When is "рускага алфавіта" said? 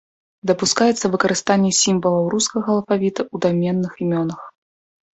2.37-3.21